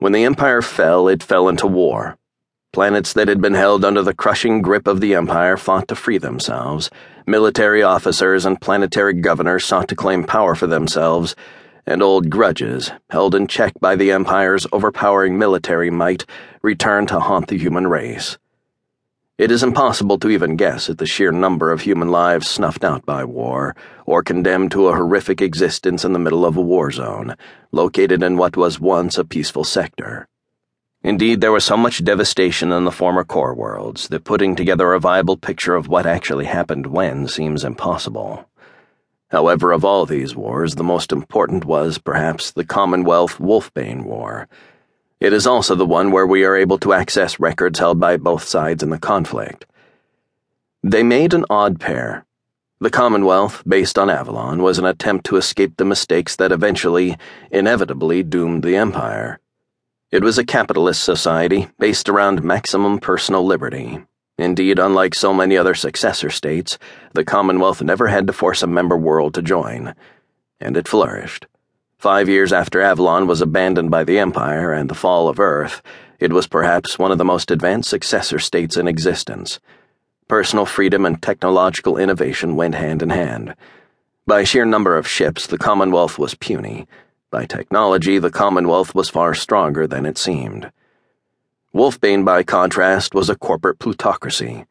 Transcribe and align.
When 0.00 0.12
the 0.12 0.22
Empire 0.24 0.62
fell, 0.62 1.08
it 1.08 1.24
fell 1.24 1.48
into 1.48 1.66
war. 1.66 2.18
Planets 2.72 3.12
that 3.14 3.26
had 3.26 3.40
been 3.40 3.54
held 3.54 3.84
under 3.84 4.00
the 4.00 4.14
crushing 4.14 4.62
grip 4.62 4.86
of 4.86 5.00
the 5.00 5.16
Empire 5.16 5.56
fought 5.56 5.88
to 5.88 5.96
free 5.96 6.18
themselves. 6.18 6.88
Military 7.26 7.82
officers 7.82 8.44
and 8.44 8.60
planetary 8.60 9.14
governors 9.14 9.64
sought 9.64 9.88
to 9.88 9.96
claim 9.96 10.22
power 10.22 10.54
for 10.54 10.68
themselves, 10.68 11.34
and 11.84 12.00
old 12.00 12.30
grudges, 12.30 12.92
held 13.10 13.34
in 13.34 13.48
check 13.48 13.72
by 13.80 13.96
the 13.96 14.12
Empire's 14.12 14.68
overpowering 14.70 15.36
military 15.36 15.90
might, 15.90 16.24
returned 16.62 17.08
to 17.08 17.18
haunt 17.18 17.48
the 17.48 17.58
human 17.58 17.88
race. 17.88 18.38
It 19.38 19.52
is 19.52 19.62
impossible 19.62 20.18
to 20.18 20.30
even 20.30 20.56
guess 20.56 20.90
at 20.90 20.98
the 20.98 21.06
sheer 21.06 21.30
number 21.30 21.70
of 21.70 21.82
human 21.82 22.08
lives 22.08 22.48
snuffed 22.48 22.82
out 22.82 23.06
by 23.06 23.24
war, 23.24 23.76
or 24.04 24.20
condemned 24.20 24.72
to 24.72 24.88
a 24.88 24.96
horrific 24.96 25.40
existence 25.40 26.04
in 26.04 26.12
the 26.12 26.18
middle 26.18 26.44
of 26.44 26.56
a 26.56 26.60
war 26.60 26.90
zone, 26.90 27.36
located 27.70 28.20
in 28.24 28.36
what 28.36 28.56
was 28.56 28.80
once 28.80 29.16
a 29.16 29.24
peaceful 29.24 29.62
sector. 29.62 30.26
Indeed, 31.04 31.40
there 31.40 31.52
was 31.52 31.64
so 31.64 31.76
much 31.76 32.02
devastation 32.02 32.72
in 32.72 32.84
the 32.84 32.90
former 32.90 33.22
core 33.22 33.54
worlds 33.54 34.08
that 34.08 34.24
putting 34.24 34.56
together 34.56 34.92
a 34.92 34.98
viable 34.98 35.36
picture 35.36 35.76
of 35.76 35.86
what 35.86 36.04
actually 36.04 36.46
happened 36.46 36.88
when 36.88 37.28
seems 37.28 37.62
impossible. 37.62 38.44
However, 39.28 39.70
of 39.70 39.84
all 39.84 40.04
these 40.04 40.34
wars, 40.34 40.74
the 40.74 40.82
most 40.82 41.12
important 41.12 41.64
was, 41.64 41.98
perhaps, 41.98 42.50
the 42.50 42.64
Commonwealth 42.64 43.38
Wolfbane 43.38 44.02
War 44.02 44.48
it 45.20 45.32
is 45.32 45.46
also 45.46 45.74
the 45.74 45.86
one 45.86 46.10
where 46.12 46.26
we 46.26 46.44
are 46.44 46.56
able 46.56 46.78
to 46.78 46.92
access 46.92 47.40
records 47.40 47.78
held 47.78 47.98
by 47.98 48.16
both 48.16 48.44
sides 48.44 48.82
in 48.82 48.90
the 48.90 48.98
conflict. 48.98 49.66
They 50.82 51.02
made 51.02 51.34
an 51.34 51.44
odd 51.50 51.80
pair. 51.80 52.24
The 52.80 52.90
Commonwealth, 52.90 53.64
based 53.66 53.98
on 53.98 54.08
Avalon, 54.08 54.62
was 54.62 54.78
an 54.78 54.84
attempt 54.84 55.26
to 55.26 55.36
escape 55.36 55.76
the 55.76 55.84
mistakes 55.84 56.36
that 56.36 56.52
eventually, 56.52 57.16
inevitably, 57.50 58.22
doomed 58.22 58.62
the 58.62 58.76
Empire. 58.76 59.40
It 60.12 60.22
was 60.22 60.38
a 60.38 60.44
capitalist 60.44 61.02
society 61.02 61.68
based 61.80 62.08
around 62.08 62.44
maximum 62.44 63.00
personal 63.00 63.44
liberty. 63.44 63.98
Indeed, 64.38 64.78
unlike 64.78 65.16
so 65.16 65.34
many 65.34 65.56
other 65.56 65.74
successor 65.74 66.30
states, 66.30 66.78
the 67.12 67.24
Commonwealth 67.24 67.82
never 67.82 68.06
had 68.06 68.28
to 68.28 68.32
force 68.32 68.62
a 68.62 68.68
member 68.68 68.96
world 68.96 69.34
to 69.34 69.42
join, 69.42 69.96
and 70.60 70.76
it 70.76 70.86
flourished. 70.86 71.46
Five 71.98 72.28
years 72.28 72.52
after 72.52 72.80
Avalon 72.80 73.26
was 73.26 73.40
abandoned 73.40 73.90
by 73.90 74.04
the 74.04 74.20
Empire 74.20 74.72
and 74.72 74.88
the 74.88 74.94
fall 74.94 75.28
of 75.28 75.40
Earth, 75.40 75.82
it 76.20 76.32
was 76.32 76.46
perhaps 76.46 76.96
one 76.96 77.10
of 77.10 77.18
the 77.18 77.24
most 77.24 77.50
advanced 77.50 77.90
successor 77.90 78.38
states 78.38 78.76
in 78.76 78.86
existence. 78.86 79.58
Personal 80.28 80.64
freedom 80.64 81.04
and 81.04 81.20
technological 81.20 81.98
innovation 81.98 82.54
went 82.54 82.76
hand 82.76 83.02
in 83.02 83.10
hand. 83.10 83.56
By 84.28 84.44
sheer 84.44 84.64
number 84.64 84.96
of 84.96 85.08
ships, 85.08 85.48
the 85.48 85.58
Commonwealth 85.58 86.20
was 86.20 86.36
puny. 86.36 86.86
By 87.32 87.46
technology, 87.46 88.20
the 88.20 88.30
Commonwealth 88.30 88.94
was 88.94 89.10
far 89.10 89.34
stronger 89.34 89.88
than 89.88 90.06
it 90.06 90.18
seemed. 90.18 90.70
Wolfbane, 91.74 92.24
by 92.24 92.44
contrast, 92.44 93.12
was 93.12 93.28
a 93.28 93.34
corporate 93.34 93.80
plutocracy. 93.80 94.66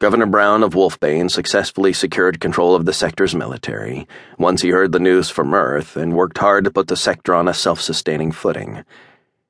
Governor 0.00 0.26
Brown 0.26 0.62
of 0.62 0.74
Wolfbane 0.74 1.28
successfully 1.28 1.92
secured 1.92 2.38
control 2.38 2.76
of 2.76 2.84
the 2.84 2.92
sector's 2.92 3.34
military 3.34 4.06
once 4.38 4.62
he 4.62 4.68
heard 4.68 4.92
the 4.92 5.00
news 5.00 5.28
from 5.28 5.52
Earth 5.52 5.96
and 5.96 6.12
worked 6.12 6.38
hard 6.38 6.62
to 6.62 6.70
put 6.70 6.86
the 6.86 6.96
sector 6.96 7.34
on 7.34 7.48
a 7.48 7.52
self 7.52 7.80
sustaining 7.80 8.30
footing. 8.30 8.84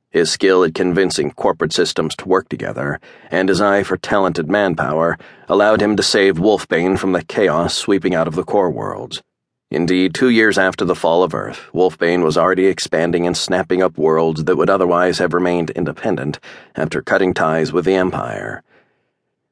His 0.08 0.32
skill 0.32 0.64
at 0.64 0.74
convincing 0.74 1.32
corporate 1.32 1.74
systems 1.74 2.16
to 2.16 2.28
work 2.28 2.48
together 2.48 2.98
and 3.30 3.50
his 3.50 3.60
eye 3.60 3.82
for 3.82 3.98
talented 3.98 4.48
manpower 4.48 5.18
allowed 5.50 5.82
him 5.82 5.96
to 5.96 6.02
save 6.02 6.38
Wolfbane 6.38 6.98
from 6.98 7.12
the 7.12 7.24
chaos 7.24 7.74
sweeping 7.74 8.14
out 8.14 8.27
of 8.27 8.34
the 8.34 8.42
core 8.42 8.70
worlds. 8.70 9.22
Indeed, 9.70 10.14
two 10.14 10.30
years 10.30 10.56
after 10.56 10.86
the 10.86 10.94
fall 10.96 11.22
of 11.22 11.34
Earth, 11.34 11.68
Wolfbane 11.74 12.24
was 12.24 12.38
already 12.38 12.68
expanding 12.68 13.27
and 13.27 13.36
snapping 13.36 13.83
up 13.83 13.98
worlds 13.98 14.44
that 14.44 14.56
would 14.56 14.70
otherwise 14.70 15.18
have 15.18 15.34
remained 15.34 15.68
independent 15.68 16.40
after 16.74 17.02
cutting 17.02 17.34
ties 17.34 17.70
with 17.70 17.84
the 17.84 17.92
Empire. 17.92 18.62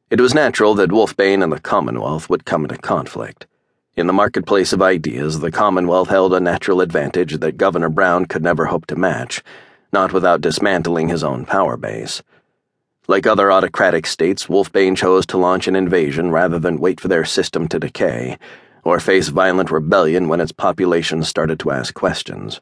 It 0.09 0.21
was 0.21 0.35
natural 0.35 0.75
that 0.77 0.91
Wolfbane 0.91 1.43
and 1.43 1.53
the 1.53 1.59
Commonwealth 1.59 2.31
would 2.31 2.45
come 2.45 2.63
into 2.63 2.79
conflict. 2.79 3.49
In 3.97 4.07
the 4.07 4.13
marketplace 4.13 4.73
of 4.73 4.81
ideas, 4.81 5.41
the 5.41 5.51
Commonwealth 5.51 6.11
held 6.11 6.33
a 6.33 6.39
natural 6.39 6.81
advantage 6.81 7.41
that 7.41 7.57
Governor 7.57 7.89
Brown 7.89 8.27
could 8.27 8.45
never 8.45 8.67
hope 8.67 8.87
to 8.87 8.95
match, 8.95 9.43
not 9.93 10.13
without 10.13 10.41
dismantling 10.41 11.09
his 11.09 11.25
own 11.25 11.45
power 11.45 11.77
base. 11.77 12.23
Like 13.09 13.27
other 13.27 13.51
autocratic 13.51 14.07
states, 14.07 14.47
Wolfbane 14.47 14.97
chose 14.97 15.27
to 15.27 15.39
launch 15.39 15.67
an 15.67 15.75
invasion 15.75 16.31
rather 16.31 16.61
than 16.61 16.79
wait 16.79 17.01
for 17.01 17.09
their 17.09 17.25
system 17.25 17.67
to 17.67 17.81
decay, 17.81 18.39
or 18.85 19.01
face 19.01 19.27
violent 19.27 19.73
rebellion 19.73 20.29
when 20.29 20.41
its 20.41 20.53
population 20.53 21.25
started 21.25 21.59
to 21.59 21.73
ask 21.73 21.95
questions. 21.95 22.61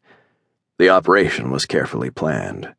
The 0.79 0.89
operation 0.89 1.51
was 1.51 1.67
carefully 1.67 2.09
planned. 2.09 2.73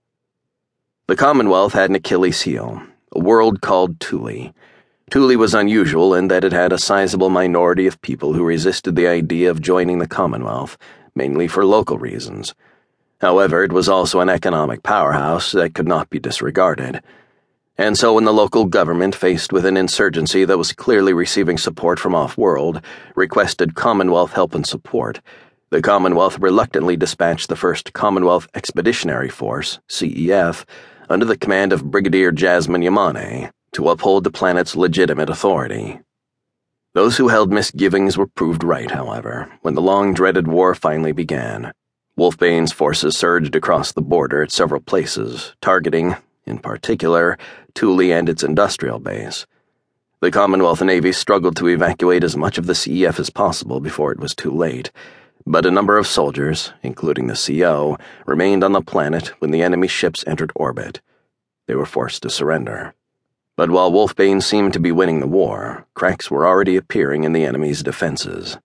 The 1.06 1.16
Commonwealth 1.16 1.74
had 1.74 1.92
an 1.92 1.96
Achilles 1.98 2.42
heel 2.42 2.81
a 3.12 3.20
world 3.20 3.62
called 3.62 4.00
Thule. 4.00 4.54
Thule 5.12 5.38
was 5.38 5.54
unusual 5.54 6.14
in 6.14 6.28
that 6.30 6.44
it 6.44 6.52
had 6.52 6.74
a 6.74 6.78
sizable 6.78 7.30
minority 7.30 7.86
of 7.88 8.02
people 8.02 8.34
who 8.34 8.44
resisted 8.44 8.96
the 8.96 9.08
idea 9.08 9.52
of 9.52 9.62
joining 9.62 10.00
the 10.00 10.08
Commonwealth, 10.08 10.78
mainly 11.14 11.48
for 11.48 11.66
local 11.66 11.98
reasons. 11.98 12.56
However, 13.22 13.64
it 13.64 13.72
was 13.72 13.88
also 13.88 14.20
an 14.20 14.30
economic 14.30 14.84
powerhouse 14.84 15.52
that 15.52 15.74
could 15.74 15.88
not 15.88 16.10
be 16.10 16.20
disregarded. 16.20 17.02
And 17.78 17.98
so, 17.98 18.14
when 18.14 18.24
the 18.24 18.34
local 18.34 18.66
government, 18.66 19.16
faced 19.16 19.52
with 19.54 19.66
an 19.66 19.78
insurgency 19.78 20.46
that 20.46 20.58
was 20.58 20.74
clearly 20.74 21.14
receiving 21.14 21.58
support 21.58 22.00
from 22.00 22.16
off 22.16 22.38
world, 22.38 22.82
requested 23.16 23.76
Commonwealth 23.76 24.34
help 24.34 24.56
and 24.56 24.66
support, 24.66 25.22
the 25.72 25.82
Commonwealth 25.82 26.40
reluctantly 26.40 26.96
dispatched 26.96 27.50
the 27.50 27.56
1st 27.56 27.92
Commonwealth 27.94 28.48
Expeditionary 28.54 29.30
Force, 29.30 29.80
CEF, 29.90 30.64
under 31.10 31.26
the 31.26 31.38
command 31.38 31.74
of 31.74 31.92
Brigadier 31.92 32.32
Jasmine 32.32 32.82
Yamane 32.82 33.52
to 33.74 33.90
uphold 33.90 34.24
the 34.24 34.32
planet's 34.32 34.76
legitimate 34.76 35.30
authority. 35.30 36.00
Those 36.94 37.18
who 37.18 37.28
held 37.28 37.52
misgivings 37.52 38.18
were 38.18 38.28
proved 38.28 38.64
right, 38.64 38.90
however, 38.90 39.52
when 39.62 39.76
the 39.76 39.82
long 39.82 40.14
dreaded 40.14 40.48
war 40.48 40.74
finally 40.74 41.12
began. 41.12 41.72
Wolfbane's 42.18 42.72
forces 42.72 43.18
surged 43.18 43.56
across 43.56 43.92
the 43.92 44.02
border 44.02 44.42
at 44.44 44.52
several 44.52 44.80
places, 44.80 45.54
targeting, 45.62 46.16
in 46.46 46.60
particular, 46.60 47.38
Thule 47.76 48.14
and 48.14 48.30
its 48.30 48.44
industrial 48.44 49.00
base. 49.00 49.46
The 50.22 50.32
Commonwealth 50.32 50.82
Navy 50.82 51.12
struggled 51.12 51.58
to 51.58 51.68
evacuate 51.68 52.24
as 52.24 52.38
much 52.38 52.58
of 52.58 52.66
the 52.66 52.74
CEF 52.74 53.20
as 53.20 53.30
possible 53.30 53.82
before 53.82 54.14
it 54.14 54.20
was 54.20 54.34
too 54.34 54.52
late 54.52 54.92
but 55.45 55.66
a 55.66 55.72
number 55.72 55.97
of 55.97 56.07
soldiers, 56.07 56.73
including 56.81 57.28
the 57.28 57.35
CO, 57.59 57.97
remained 58.25 58.63
on 58.63 58.72
the 58.72 58.81
planet 58.81 59.28
when 59.39 59.51
the 59.51 59.61
enemy 59.61 59.88
ships 59.88 60.23
entered 60.25 60.51
orbit. 60.56 61.01
They 61.67 61.75
were 61.75 61.85
forced 61.85 62.23
to 62.23 62.29
surrender. 62.29 62.94
But 63.56 63.69
while 63.69 63.91
Wolfbane 63.91 64.44
seemed 64.44 64.73
to 64.73 64.79
be 64.79 64.91
winning 64.91 65.19
the 65.19 65.28
war, 65.28 65.85
cracks 65.94 66.29
were 66.29 66.45
already 66.45 66.75
appearing 66.75 67.23
in 67.23 67.33
the 67.33 67.45
enemy's 67.45 67.83
defenses. 67.83 68.57